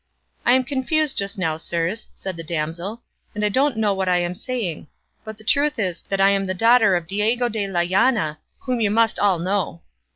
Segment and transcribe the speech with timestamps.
[0.47, 3.03] "I am confused just now, sirs," said the damsel,
[3.35, 4.87] "and I don't know what I am saying;
[5.23, 8.81] but the truth is that I am the daughter of Diego de la Llana, whom
[8.81, 9.83] you must all know."